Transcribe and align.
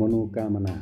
मनोकामना। 0.00 0.74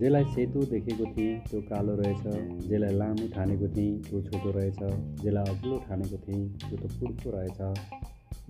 जेलाई 0.00 0.24
सेतो 0.24 0.60
देखेको 0.64 1.04
थिएँ 1.04 1.34
त्यो 1.50 1.60
कालो 1.60 1.94
रहेछ। 1.94 2.24
जेलाई 2.68 2.94
लामो 2.94 3.26
ठानेको 3.34 3.68
थिएँ 3.68 3.92
त्यो 4.02 4.20
छोटो 4.22 4.50
रहेछ। 4.58 4.78
जेलाई 5.22 5.44
अग्लो 5.54 5.78
ठानेको 5.88 6.16
थिएँ 6.16 6.44
त्यो 6.58 6.76
त 6.76 6.92
पुड्को 7.00 7.30
रहेछ। 7.30 7.58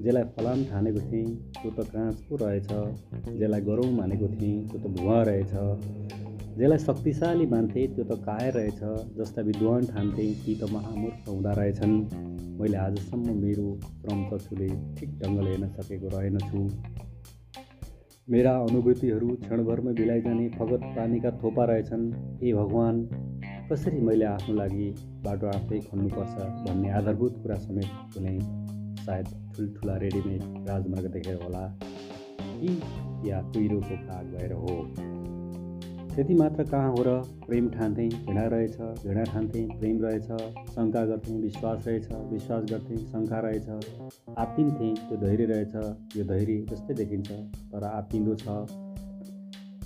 जेलाई 0.04 0.24
फलाम 0.36 0.64
ठानेको 0.64 1.00
थिएँ 1.00 1.28
त्यो 1.62 1.70
त 1.70 1.88
काँच 1.88 2.16
पो 2.28 2.36
रहेछ। 2.36 2.70
जेलाई 3.38 3.60
गरौँ 3.60 3.90
मानेको 3.92 4.28
थिएँ 4.28 4.68
त्यो 4.68 4.78
त 4.80 4.86
भुवा 5.00 5.22
रहेछ। 5.22 6.23
जेलाई 6.58 6.78
शक्तिशाली 6.78 7.46
मान्थे 7.52 7.86
त्यो 7.94 8.04
त 8.04 8.16
कायर 8.24 8.54
रहेछ। 8.54 8.80
जस्ता 9.14 9.42
विद्वान 9.42 9.86
ठान्थे 9.86 10.26
ती 10.42 10.52
त 10.54 10.68
महामूर्ख 10.72 11.28
हुँदा 11.28 11.52
रहेछन्। 11.58 11.94
मैले 12.60 12.76
आजसम्म 12.76 13.32
मेरो 13.38 13.64
श्रम 13.86 14.20
चक्षुले 14.28 14.68
ठिक 14.96 15.16
ढङ्गले 15.22 15.50
हेर्न 15.50 15.68
सकेको 15.68 16.08
रहेनछु 16.12 16.60
मेरा 18.28 18.52
अनुभूतिहरू 18.58 19.28
क्षणभरमै 19.28 19.92
बिलाइजाने 19.92 20.48
फगत 20.48 20.84
पानीका 20.98 21.30
थोपा 21.42 21.64
रहेछन्। 21.64 22.04
ए 22.42 22.52
भगवान् 22.52 23.00
कसरी 23.72 24.00
मैले 24.00 24.24
आफ्नो 24.24 24.54
लागि 24.54 24.86
बाटो 25.26 25.46
आफै 25.46 25.80
खन्नुपर्छ 25.88 26.36
भन्ने 26.68 26.90
आधारभूत 26.90 27.42
कुरा 27.42 27.56
समेत 27.64 27.90
भुलेँ 28.14 28.38
सायद 29.02 29.34
ठुल्ठुला 29.56 29.96
रेडिमेड 29.96 30.70
राजमार्ग 30.70 31.10
देखेर 31.18 31.42
होला। 31.42 31.64
कि 32.60 32.78
या 33.30 33.42
कुहिरोको 33.42 33.96
काग 34.06 34.26
भएर 34.26 34.52
हो। 34.52 35.13
त्यति 36.14 36.34
मात्र 36.34 36.64
कहाँ 36.64 36.90
हो 36.90 37.02
र 37.06 37.12
प्रेम 37.46 37.68
ठान्थेँ 37.70 38.08
घृणा 38.08 38.44
रहेछ 38.46 38.76
घृणा 39.04 39.22
ठान्थेँ 39.24 39.66
प्रेम 39.78 39.96
रहेछ 40.02 40.26
शङ्का 40.74 41.04
गर्थेँ 41.06 41.40
विश्वास 41.42 41.86
रहेछ 41.86 42.06
विश्वास 42.32 42.64
गर्थेँ 42.70 42.98
शङ्का 43.06 43.38
रहेछ। 43.46 44.36
आत्तिन्थेँ 44.38 44.94
त्यो 44.96 45.16
धैर्य 45.20 45.44
रहेछ 45.44 45.74
यो 46.16 46.24
धैर्य 46.24 46.58
जस्तै 46.70 46.94
देखिन्छ 46.94 47.30
तर 47.72 47.84
आत्तिँदो 47.84 48.34
छ। 48.34 48.46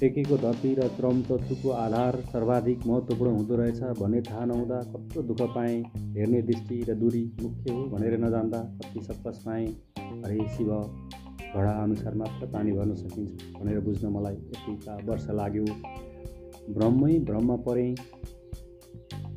टेकेको 0.01 0.37
धरती 0.39 0.75
र 0.75 0.89
क्रम 0.97 1.23
चक्षुको 1.29 1.71
आधार 1.85 2.21
सर्वाधिक 2.33 2.87
महत्त्वपूर्ण 2.87 3.33
हुँदो 3.37 3.57
रहेछ 3.57 3.81
भन्ने 4.01 4.21
थाहा 4.29 4.45
नहुँदा 4.45 4.81
कत्रो 4.93 5.23
दुःख 5.31 5.41
पाएँ 5.55 5.83
हेर्ने 6.17 6.43
दृष्टि 6.43 6.83
र 6.89 6.95
दूरी 6.95 7.25
मुख्य 7.43 7.73
हो 7.73 7.85
भनेर 7.95 8.19
नजान्दा 8.25 8.61
कति 8.83 9.05
सक्कस 9.05 9.43
पाएँ। 9.47 9.67
अरे 10.25 10.49
शिव 10.57 10.75
घडा 11.49 11.73
अनुसार 11.83 12.15
मात्र 12.15 12.47
पानी 12.53 12.73
भर्न 12.73 12.95
सकिन्छ 12.95 13.57
भनेर 13.57 13.81
बुझ्न 13.81 14.13
मलाई 14.13 14.35
यतिका 14.35 14.99
वर्ष 15.07 15.27
लाग्यो। 15.41 15.65
भ्रममै 16.77 17.15
भ्रममा 17.29 17.57
परेँ 17.67 17.93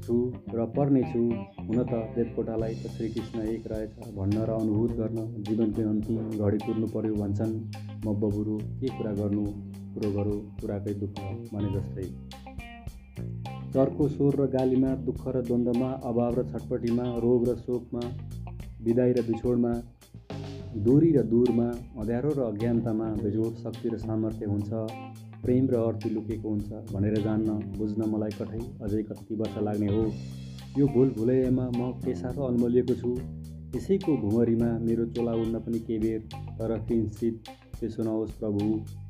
छु 0.04 0.16
र 0.58 0.66
पर्नेछु 0.76 1.20
हुन 1.68 1.78
त 1.92 2.00
देवकोटालाई 2.16 2.74
त 2.76 2.92
श्रीकृष्ण 2.96 3.44
एक 3.52 3.68
रहेछ 3.72 3.92
भन्न 4.18 4.46
र 4.50 4.56
अनुभूत 4.62 4.92
गर्न 5.00 5.20
जीवनकै 5.50 5.84
अन्तिम 5.92 6.18
घडी 6.46 6.60
कुर्नु 6.66 6.88
पर्यो 6.96 7.14
भन्छन्। 7.22 7.54
म 8.06 8.16
बबुरु 8.22 8.58
के 8.82 8.88
कुरा 8.98 9.14
गर्नु? 9.20 9.46
कुरो 9.94 10.10
गरौँ 10.18 10.40
कुराकै 10.60 10.94
दुःख 11.02 11.16
भने 11.54 11.70
जस्तै। 11.76 12.08
चर्को 13.74 14.08
स्वर 14.16 14.40
र 14.42 14.48
गालीमा 14.58 14.92
दुःख 15.08 15.24
र 15.36 15.42
द्वन्द्वमा 15.48 15.90
अभाव 16.12 16.34
र 16.40 16.46
छटपटीमा 16.52 17.06
रोग 17.26 17.48
र 17.50 17.56
शोकमा 17.64 18.04
विदाई 18.86 19.12
र 19.18 19.26
बिछोडमा 19.30 19.74
दूरी 20.86 21.12
र 21.18 21.24
दूरमा 21.32 21.68
अँध्यारो 22.00 22.32
र 22.38 22.40
अज्ञानतामा 22.52 23.08
बेजोड 23.24 23.54
शक्ति 23.64 23.88
र 23.90 23.98
सामर्थ्य 24.06 24.46
हुन्छ। 24.54 24.72
प्रेम 25.44 25.68
र 25.70 25.76
अर्थी 25.84 26.10
लुकेको 26.10 26.50
हुन्छ 26.50 26.70
भनेर 26.94 27.16
जान्न 27.24 27.60
बुझ्न 27.78 28.10
मलाई 28.10 28.38
कठै 28.40 28.62
अझै 28.84 29.04
कति 29.04 29.36
वर्ष 29.42 29.58
लाग्ने 29.68 29.88
हो। 29.96 30.04
यो 30.78 30.88
भुल 30.88 31.10
भुलैयामा 31.18 31.66
म 31.78 32.14
साह्रो 32.22 32.44
अल्मलिएको 32.48 32.96
छु। 33.02 33.12
यसैको 33.76 34.16
भुमरीमा 34.22 34.70
मेरो 34.86 35.06
चोला 35.16 35.34
उड्न 35.42 35.60
पनि 35.66 35.80
के 35.90 35.98
बेर 36.00 36.20
तर 36.60 36.78
किन्चित 36.88 37.52
त्यसो 37.80 38.04
नहोस् 38.04 38.32
प्रभु 38.40 38.66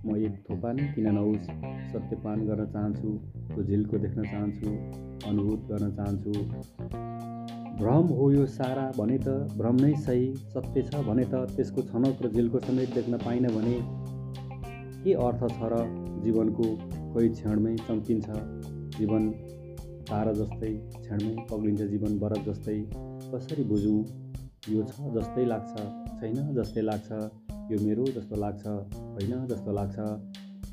म 0.05 0.15
एक 0.17 0.35
थोपा 0.49 0.71
नै 0.73 0.83
किन 0.95 1.07
नहोस्। 1.15 1.47
सत्यपान 1.93 2.45
गर्न 2.47 2.65
चाहन्छु 2.73 3.09
त्यो 3.47 3.63
झिल्को 3.63 3.97
देख्न 4.03 4.23
चाहन्छु 4.25 4.75
अनुभूत 5.29 5.65
गर्न 5.71 5.91
चाहन्छु। 5.97 6.33
भ्रम 7.79 8.13
हो 8.17 8.31
यो 8.31 8.45
सारा 8.53 8.85
भने 8.97 9.17
त 9.17 9.57
भ्रम 9.57 9.75
नै 9.85 9.93
सही 10.05 10.25
सत्य 10.53 10.81
छ 10.83 11.01
भने 11.07 11.25
त 11.25 11.57
त्यसको 11.57 11.81
छनक 11.89 12.21
र 12.25 12.31
झिल्को 12.31 12.59
समेत 12.67 12.93
देख्न 12.95 13.17
पाइनँ 13.25 13.51
भने 13.57 13.75
के 15.03 15.13
अर्थ 15.27 15.45
छ 15.49 15.69
र 15.73 15.83
जीवनको 16.23 16.67
कोही 17.13 17.29
क्षणमै 17.37 17.75
चम्किन्छ 17.87 18.27
जीवन 18.97 19.29
तारा 20.09 20.33
जस्तै 20.39 20.71
क्षणमै 20.95 21.33
पग्लिन्छ 21.51 21.81
जीवन 21.93 22.19
बरफ 22.23 22.47
जस्तै। 22.47 22.77
कसरी 23.33 23.63
बुझौँ 23.71 23.99
यो 24.69 24.83
छ 24.89 25.11
जस्तै 25.17 25.45
लाग्छ 25.51 25.85
छैन 26.21 26.39
जस्तै 26.57 26.81
लाग्छ 26.87 27.19
यो 27.71 27.77
मेरो 27.83 28.05
जस्तो 28.15 28.41
लाग्छ 28.45 28.63
होइन 28.65 29.45
जस्तो 29.51 29.77
लाग्छ। 29.77 29.95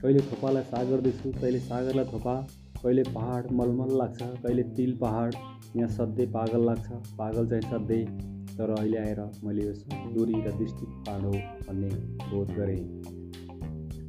कहिले 0.00 0.20
थोपालाई 0.30 0.64
सागर 0.70 1.04
देख्छु 1.04 1.30
कहिले 1.36 1.60
सागरलाई 1.62 2.10
थोपा 2.12 2.34
कहिले 2.82 3.02
पहाड 3.14 3.52
मलमल 3.60 3.94
लाग्छ 3.98 4.18
कहिले 4.22 4.64
तिल 4.76 4.96
पहाड 4.98 5.38
यहाँ 5.76 5.88
सधैँ 5.94 6.26
पागल 6.34 6.66
लाग्छ 6.66 6.98
पागल 7.18 7.48
चाहिँ 7.52 7.70
सधैँ। 7.70 8.04
तर 8.50 8.70
अहिले 8.70 8.98
आएर 8.98 9.20
मैले 9.44 9.64
यो 9.64 9.72
दूरी 10.14 10.40
र 10.46 10.52
दृष्टि 10.58 10.86
हो 11.08 11.32
भन्ने 11.66 11.88
बोध 12.30 12.48
गरेँ। 12.56 12.80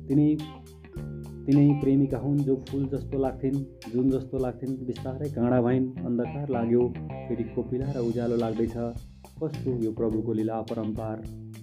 तिनी 0.08 0.28
तिनै 1.50 1.70
प्रेमिका 1.82 2.18
हुन् 2.24 2.42
जो 2.48 2.56
फुल 2.70 2.84
जस्तो 2.90 3.20
लाग्थिन् 3.22 3.56
जुन 3.92 4.10
जस्तो 4.10 4.38
लाग्थिन् 4.38 4.74
बिस्तारै 4.88 5.30
काँडा 5.38 5.62
भइन् 5.68 5.88
अन्धकार 6.08 6.50
लाग्यो 6.56 6.82
फेरि 7.28 7.44
कोपिला 7.56 7.88
र 7.96 8.04
उज्यालो 8.10 8.36
लाग्दैछ। 8.44 8.76
कस्तो 9.40 9.74
यो 9.86 9.92
प्रभुको 10.00 10.34
लीला 10.40 10.60
अपरम्पार? 10.64 11.18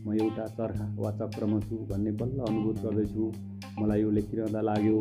म 0.07 0.17
एउटा 0.19 0.47
चर्खा 0.57 0.87
वा 0.99 1.11
चक्रमा 1.21 1.61
छु 1.69 1.77
भन्ने 1.91 2.13
बल्ल 2.19 2.39
अनुभूत 2.49 2.83
गर्दैछु। 2.85 3.31
मलाई 3.79 4.03
यो 4.03 4.11
लेखिरहँदा 4.19 4.61
लाग्यो 4.71 4.99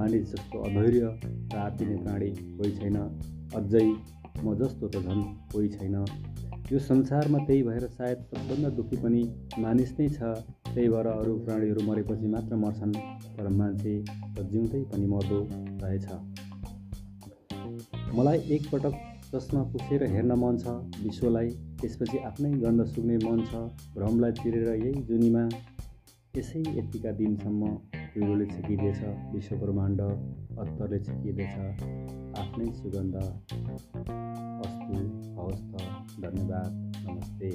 मानिस 0.00 0.24
जस्तो 0.32 0.64
अधैर्य 0.68 1.12
र 1.52 1.56
आत्तिने 1.66 1.96
कोही 2.56 2.72
छैन। 2.78 2.96
अझै 3.60 3.86
म 4.44 4.56
जस्तो 4.60 4.88
त 4.88 5.04
झन् 5.04 5.22
कोही 5.52 5.68
छैन। 5.76 5.96
यो 6.70 6.78
संसारमा 6.78 7.38
त्यही 7.46 7.62
भएर 7.62 7.86
सायद 7.94 8.18
सबभन्दा 8.30 8.68
दुःखी 8.76 8.96
पनि 9.02 9.22
मानिस 9.58 9.90
नै 9.98 10.08
छ। 10.08 10.18
त्यही 10.66 10.88
भएर 10.88 11.06
अरू 11.06 11.32
प्राणीहरू 11.46 11.82
मरेपछि 11.86 12.26
मात्र 12.34 12.56
मर्छन् 12.64 12.94
तर 13.36 13.48
मान्छे 13.58 13.94
त 14.04 14.44
जिउँदै 14.52 14.82
पनि 14.92 15.06
मर्दो 15.14 15.40
रहेछ। 15.82 16.06
मलाई 18.16 18.38
एकपटक 18.56 18.94
चस्मा 19.32 19.62
पुछेर 19.72 20.02
हेर्न 20.14 20.32
मन 20.40 20.56
छ 20.62 20.66
विश्वलाई 21.04 21.48
त्यसपछि 21.80 22.18
आफ्नै 22.30 22.50
गन्ध 22.64 22.84
सुक्ने 22.94 23.16
मन 23.26 23.38
छ 23.50 23.62
भ्रमलाई 23.94 24.32
चिरेर 24.40 24.68
यही 24.74 25.02
जुनीमा 25.10 25.44
यसै 26.36 26.60
यतिका 26.78 27.12
दिनसम्म 27.20 27.62
पिरोले 28.12 28.46
छेकिदिएछ 28.52 29.00
विश्व 29.34 29.56
ब्रह्माण्ड 29.64 30.00
अत्तरले 30.62 30.98
छेकिँदैछ 31.06 31.54
आफ्नै 32.40 32.66
सुगन्ध 32.80 33.14
अस्तु 34.92 35.40
हवस् 35.40 35.62
त 35.72 35.74
धन्यवाद 36.22 36.72
नमस्ते। 37.04 37.50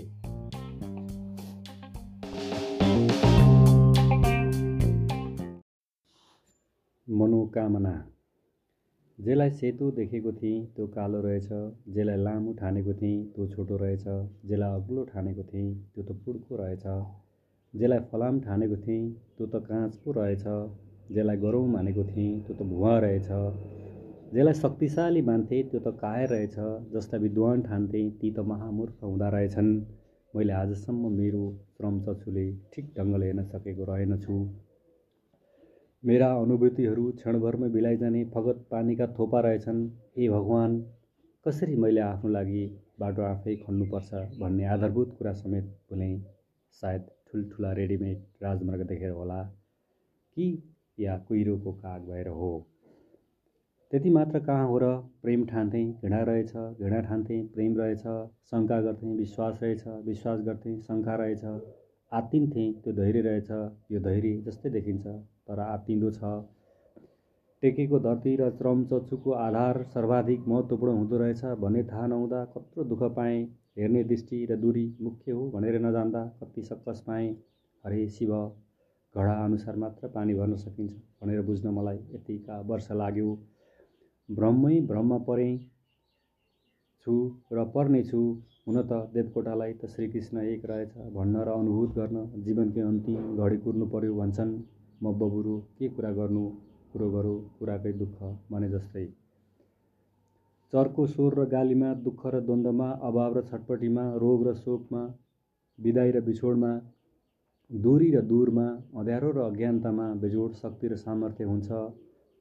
मनोकामना। 7.07 7.93
जेलाई 9.19 9.49
सेतो 9.49 9.91
देखेको 9.91 10.31
थिएँ 10.31 10.65
त्यो 10.75 10.87
कालो 10.87 11.21
रहेछ। 11.21 11.49
जेलाई 11.93 12.17
लामो 12.23 12.53
ठानेको 12.53 12.93
थिएँ 12.93 13.23
त्यो 13.35 13.47
छोटो 13.47 13.77
रहेछ। 13.77 14.05
जेलाई 14.49 14.81
अग्लो 14.81 15.03
ठानेको 15.13 15.43
थिएँ 15.43 15.69
त्यो 15.93 16.03
त 16.03 16.17
पुड्को 16.25 16.55
रहेछ। 16.55 16.85
जेलाई 17.73 17.99
फलाम 18.11 18.39
ठानेको 18.39 18.77
थिएँ 18.83 19.09
त्यो 19.37 19.47
त 19.47 19.63
काँच 19.69 19.95
पो 19.95 20.11
रहेछ। 20.11 20.45
जेलाई 21.15 21.37
गरौँ 21.37 21.67
मानेको 21.67 22.03
थिएँ 22.03 22.39
त्यो 22.45 22.55
त 22.55 22.69
भुवा 22.69 22.99
रहेछ। 22.99 23.29
जेलाई 24.33 24.53
शक्तिशाली 24.59 25.21
मान्थे 25.27 25.57
त्यो 25.71 25.79
त 25.83 25.91
कायर 25.99 26.29
रहेछ 26.31 26.55
जस्ता 26.95 27.17
विद्वान 27.25 27.61
ठान्थे 27.67 27.99
ती 28.23 28.31
त 28.31 28.43
महामूर्ख 28.49 29.03
हुँदा 29.03 29.29
रहेछन्। 29.35 29.69
मैले 30.33 30.53
आजसम्म 30.61 31.11
मेरो 31.19 31.43
श्रम 31.77 32.01
चक्षुले 32.07 32.43
ठिक 32.73 32.89
ढङ्गले 32.97 33.29
हेर्न 33.29 33.45
सकेको 33.53 33.87
रहेनछु 33.91 34.35
मेरा 36.03 36.29
अनुभूतिहरू 36.41 37.05
क्षणभरमै 37.23 37.69
बिलाइजाने 37.77 38.25
फगत 38.35 38.61
पानीका 38.71 39.07
थोपा 39.17 39.45
रहेछन्। 39.47 39.81
ए 40.17 40.29
भगवान् 40.35 40.79
कसरी 41.45 41.75
मैले 41.87 42.05
आफ्नो 42.11 42.35
लागि 42.37 42.67
बाटो 42.99 43.27
आफै 43.31 43.55
खन्नुपर्छ 43.65 44.23
भन्ने 44.43 44.71
आधारभूत 44.77 45.17
कुरा 45.19 45.37
समेत 45.41 45.75
भुलेँ 45.89 46.13
सायद 46.81 47.11
ठुल्ठुला 47.31 47.71
रेडिमेड 47.81 48.23
राजमार्ग 48.43 48.87
देखेर 48.93 49.19
होला। 49.19 49.43
कि 50.37 50.55
या 50.99 51.17
कुहिरोको 51.27 51.71
काग 51.83 52.09
भएर 52.09 52.27
हो? 52.39 52.51
त्यति 53.91 54.09
मात्र 54.09 54.39
कहाँ 54.45 54.67
हो 54.67 54.77
र 54.79 54.87
प्रेम 55.23 55.45
ठान्थेँ 55.47 55.85
घृणा 56.01 56.21
रहेछ 56.29 56.51
घृणा 56.53 56.99
ठान्थेँ 57.01 57.43
प्रेम 57.53 57.77
रहेछ 57.77 58.01
शङ्का 58.51 58.79
गर्थेँ 58.81 59.15
विश्वास 59.17 59.59
रहेछ 59.63 59.83
विश्वास 60.05 60.39
गर्थेँ 60.47 60.75
शङ्का 60.87 61.15
रहेछ। 61.21 61.43
आत्तिन्थेँ 62.11 62.73
त्यो 62.83 62.93
धैर्य 62.93 63.21
रहेछ 63.21 63.49
यो 63.91 63.99
धैर्य 64.09 64.33
जस्तै 64.47 64.69
देखिन्छ 64.69 65.07
तर 65.07 65.59
आत्तिँदो 65.59 66.11
छ। 66.11 66.33
टेकेको 67.63 67.99
धरती 68.01 68.35
र 68.35 68.49
चरम 68.59 68.83
चक्षुको 68.91 69.31
आधार 69.47 69.83
सर्वाधिक 69.95 70.47
महत्त्वपूर्ण 70.47 70.97
हुँदो 70.97 71.17
रहेछ 71.17 71.43
भन्ने 71.63 71.83
थाहा 71.87 72.07
नहुँदा 72.07 72.45
कत्रो 72.55 72.83
दुःख 72.93 73.03
पाएँ। 73.15 73.43
हेर्ने 73.77 74.03
दृष्टि 74.05 74.45
र 74.51 74.55
दूरी 74.57 74.87
मुख्य 75.01 75.31
हो 75.31 75.49
भनेर 75.51 75.81
नजान्दा 75.81 76.25
कति 76.43 76.61
सक्कस 76.63 77.03
पाएँ। 77.07 77.35
हरे 77.83 78.07
शिव 78.09 78.39
घडा 79.15 79.43
अनुसार 79.43 79.75
मात्र 79.77 80.07
पानी 80.15 80.33
भर्न 80.35 80.55
सकिन्छ 80.57 80.93
भनेर 81.21 81.41
बुझ्न 81.41 81.69
मलाई 81.73 81.99
यतिका 82.13 82.59
वर्ष 82.67 82.91
लाग्यो। 82.93 83.37
भ्रममै 84.29 84.77
भ्रममा 84.87 85.17
परेँ 85.27 85.51
छु 87.07 87.13
र 87.57 87.63
पर्नेछु 87.75 88.21
हुन 88.63 88.77
त 88.79 88.95
देवकोटालाई 89.13 89.73
त 89.73 89.89
श्रीकृष्ण 89.91 90.41
एक 90.53 90.65
रहेछ 90.71 90.95
भन्न 91.13 91.43
र 91.47 91.53
अनुभूत 91.59 91.93
गर्न 91.97 92.23
जीवनकै 92.47 92.81
अन्तिम 92.87 93.43
घडी 93.43 93.57
कुर्नु 93.67 93.85
पर्यो 93.93 94.15
भन्छन्। 94.17 94.51
म 95.01 95.13
बबुरो 95.19 95.55
के 95.77 95.87
कुरा 95.95 96.11
गर्नु? 96.17 96.43
कुरो 96.91 97.07
गरौँ 97.11 97.37
कुराकै 97.59 97.93
दुःख 98.01 98.17
भने 98.51 98.69
जस्तै। 98.69 99.05
चर्को 100.73 101.05
स्वर 101.13 101.37
र 101.39 101.45
गालीमा 101.53 101.93
दुःख 102.07 102.25
र 102.35 102.41
द्वन्द्वमा 102.47 102.89
अभाव 103.09 103.37
र 103.37 103.43
छटपटीमा 103.49 104.05
रोग 104.23 104.43
र 104.47 104.53
शोकमा 104.63 105.03
विदाई 105.79 106.11
र 106.11 106.23
बिछोडमा 106.27 106.71
दूरी 107.71 108.09
र 108.15 108.21
दूरमा 108.31 108.67
अँध्यारो 108.99 109.31
र 109.37 109.45
अज्ञानतामा 109.45 110.09
बेजोड 110.25 110.59
शक्ति 110.63 110.87
र 110.87 110.99
सामर्थ्य 111.05 111.49
हुन्छ। 111.53 111.69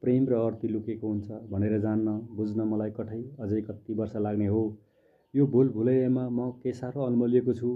प्रेम 0.03 0.27
र 0.29 0.39
अर्थी 0.47 0.67
लुकेको 0.67 1.07
हुन्छ 1.07 1.39
भनेर 1.51 1.79
जान्न 1.81 2.15
बुझ्न 2.37 2.67
मलाई 2.71 2.91
कठै 2.97 3.21
अझै 3.45 3.61
कति 3.69 3.93
वर्ष 3.99 4.15
लाग्ने 4.25 4.47
हो। 4.55 4.63
यो 5.33 5.47
भुल 5.55 5.69
भुलैयामा 5.77 6.25
म 6.29 6.49
के 6.63 6.73
साह्रो 6.79 7.05
अल्मलिएको 7.05 7.53
छु। 7.61 7.71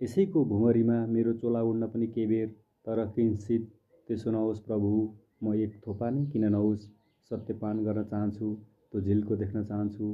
यसैको 0.00 0.44
भुमरीमा 0.52 0.98
मेरो 1.14 1.32
चोला 1.42 1.62
उड्न 1.70 1.88
पनि 1.92 2.06
के 2.14 2.26
बेर 2.32 2.48
तर 2.86 3.04
किन्सित 3.16 3.68
त्यसो 4.08 4.30
नहोस् 4.30 4.64
प्रभु 4.66 4.92
म 5.42 5.54
एक 5.66 5.76
थोपा 5.86 6.10
नै 6.16 6.24
किन 6.32 6.48
नहोस्? 6.56 6.88
सत्यपान 7.30 7.84
गर्न 7.84 8.02
चाहन्छु 8.10 8.48
त्यो 8.90 9.00
झिल्को 9.02 9.36
देख्न 9.36 9.64
चाहन्छु 9.70 10.10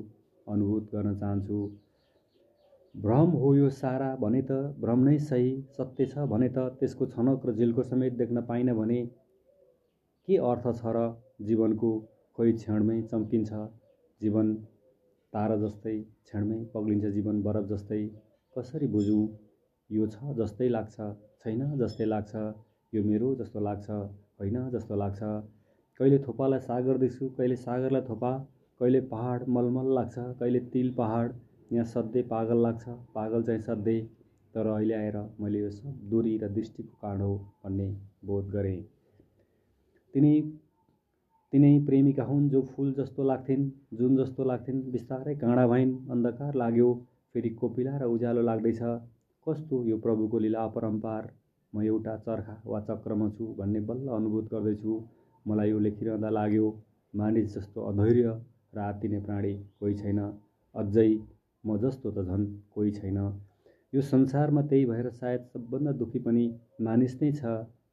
अनुभूत 0.47 0.85
गर्न 0.93 1.17
चाहन्छु। 1.17 1.59
भ्रम 2.95 3.31
हो 3.41 3.55
यो 3.57 3.69
सारा 3.75 4.09
भने 4.23 4.41
त 4.43 4.57
भ्रम 4.81 5.05
नै 5.05 5.19
सही 5.27 5.51
सत्य 5.77 6.07
छ 6.07 6.25
भने 6.31 6.49
त 6.49 6.65
त्यसको 6.81 7.07
छनक 7.13 7.47
र 7.47 7.55
झिल्को 7.55 7.83
समेत 7.91 8.17
देख्न 8.17 8.43
पाइनँ 8.49 8.75
भने 8.79 8.99
के 10.29 10.37
अर्थ 10.49 10.67
छ 10.81 10.95
र 10.97 11.05
जीवनको 11.49 11.91
खोइ 12.39 12.53
क्षणमै 12.59 12.99
चम्किन्छ। 13.13 13.61
जीवन 14.21 14.53
तारा 15.33 15.57
जस्तै 15.63 15.95
क्षणमै 16.03 16.59
पग्लिन्छ। 16.75 17.13
जीवन 17.17 17.43
बरफ 17.43 17.69
जस्तै। 17.73 18.01
कसरी 18.57 18.89
बुझौँ? 18.95 19.25
यो 19.91 20.07
छ 20.07 20.37
जस्तै 20.41 20.69
लाग्छ। 20.69 21.09
छैन 21.45 21.63
जस्तै 21.83 22.07
लाग्छ। 22.07 22.43
यो 22.93 23.03
मेरो 23.05 23.35
जस्तो 23.35 23.61
लाग्छ। 23.61 23.91
होइन 24.41 24.59
जस्तो 24.71 24.97
लाग्छ। 24.97 25.21
कहिले 26.01 26.19
थोपालाई 26.19 26.65
सागर 26.67 26.99
देख्छु 26.99 27.29
कहिले 27.39 27.57
सागरलाई 27.57 28.09
थोपा। 28.09 28.33
कहिले 28.81 29.01
पहाड 29.13 29.49
मलमल 29.49 29.93
लाग्छ। 29.95 30.27
कहिले 30.41 30.61
तिल 30.73 30.95
पहाड। 30.95 31.39
यहाँ 31.73 31.85
सधैँ 31.85 32.23
पागल 32.29 32.63
लाग्छ। 32.63 32.97
पागल 33.15 33.43
चाहिँ 33.43 33.61
सधैँ। 33.61 34.01
तर 34.55 34.67
अहिले 34.67 34.95
आएर 34.95 35.17
मैले 35.41 35.59
यो 35.59 35.71
सब 35.71 36.01
दूरी 36.11 36.39
र 36.39 36.49
दृष्टिको 36.49 36.99
कारण 37.03 37.21
हो 37.21 37.37
भन्ने 37.65 37.87
बोध 38.25 38.51
गरेँ। 38.51 38.81
तिनी 40.15 40.33
तिनै 41.53 41.71
प्रेमिका 41.87 42.25
हुन् 42.25 42.45
जो 42.49 42.61
फुल 42.75 42.93
जस्तो 42.99 43.25
लाग्थिन् 43.31 43.65
जुन 43.97 44.17
जस्तो 44.19 44.45
लाग्थिन्। 44.51 44.79
बिस्तारै 44.93 45.35
काँडा 45.41 45.65
भइन् 45.73 45.91
अन्धकार 46.11 46.55
लाग्यो 46.63 46.87
फेरि 47.35 47.51
कोपिला 47.61 47.97
र 48.03 48.07
उज्यालो 48.13 48.43
लाग्दैछ। 48.49 48.81
कस्तो 49.47 49.81
यो 49.87 49.99
प्रभुको 50.07 50.39
लीला 50.45 50.63
अपरम्पार? 50.71 51.29
म 51.73 51.83
एउटा 51.83 52.15
चर्खा 52.25 52.57
वा 52.67 52.81
चक्रमा 52.89 53.29
छु 53.37 53.45
भन्ने 53.59 53.81
बल्ल 53.91 54.09
अनुभूत 54.19 54.49
गर्दैछु। 54.55 54.97
मलाई 55.47 55.71
यो 55.71 55.79
लेखिरहँदा 55.87 56.31
लाग्यो 56.39 56.67
मानिस 57.15 57.55
जस्तो 57.55 57.81
अधैर्य 57.91 58.35
र 58.75 58.79
आत्तिने 58.89 59.21
प्राणी 59.29 59.53
कोही 59.81 59.95
छैन। 60.01 60.19
अझै 60.75 61.09
म 61.65 61.77
जस्तो 61.85 62.11
त 62.11 62.25
झन् 62.29 62.47
कोही 62.75 62.91
छैन। 62.99 63.19
यो 63.93 64.01
संसारमा 64.01 64.63
त्यही 64.73 64.85
भएर 64.87 65.11
सायद 65.21 65.49
सबभन्दा 65.53 65.93
दुःखी 66.01 66.19
पनि 66.27 66.45
मानिस 66.81 67.23
नै 67.23 67.33
छ। 67.33 67.43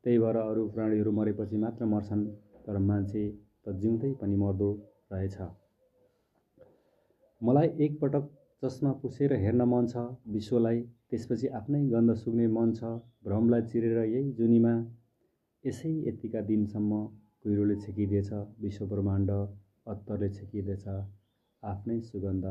त्यही 0.03 0.17
भएर 0.19 0.37
अरू 0.47 0.67
प्राणीहरू 0.75 1.11
मरेपछि 1.11 1.57
मात्र 1.57 1.85
मर्छन्। 1.95 2.25
तर 2.65 2.77
मान्छे 2.87 3.23
त 3.65 3.65
जिउँदै 3.81 4.11
पनि 4.21 4.35
मर्दो 4.43 4.69
रहेछ। 5.11 5.37
मलाई 7.41 7.69
एकपटक 7.85 8.25
चस्मा 8.63 8.91
पुसेर 9.01 9.33
हेर्न 9.43 9.61
मन 9.73 9.85
छ 9.91 10.03
विश्वलाई 10.33 10.79
त्यसपछि 11.09 11.47
आफ्नै 11.59 11.81
गन्ध 11.91 12.15
सुग्ने 12.23 12.47
मन 12.55 12.69
छ 12.79 12.81
भ्रमलाई 13.27 13.61
चिरेर 13.69 13.99
यही 14.05 14.31
जुनीमा 14.39 14.73
यसै 15.63 15.91
यतिका 16.07 16.41
दिनसम्म 16.49 16.91
कुहिरोले 17.43 17.75
छेकिदिएछ 17.83 18.29
विश्व 18.65 18.83
ब्रह्माण्ड 18.93 19.29
अत्तरले 19.93 20.29
छेकिदिएछ। 20.37 20.85
आफ्नै 21.63 21.97
सुगन्ध 22.09 22.45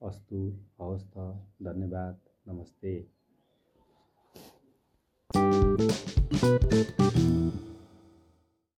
अस्तु 0.00 0.40
हवस् 0.78 1.06
त 1.12 1.16
धन्यवाद 1.62 2.16
नमस्ते। 2.48 2.94